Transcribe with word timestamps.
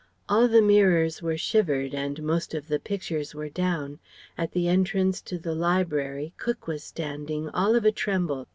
All 0.27 0.47
the 0.47 0.63
mirrors 0.63 1.21
were 1.21 1.37
shivered 1.37 1.93
and 1.93 2.23
most 2.23 2.55
of 2.55 2.67
the 2.69 2.79
pictures 2.79 3.35
were 3.35 3.49
down. 3.49 3.99
At 4.35 4.51
the 4.51 4.67
entrance 4.67 5.21
to 5.21 5.37
the 5.37 5.53
library 5.53 6.33
cook 6.37 6.65
was 6.65 6.83
standing, 6.83 7.49
all 7.49 7.75
of 7.75 7.85
a 7.85 7.91
tremble. 7.91 8.47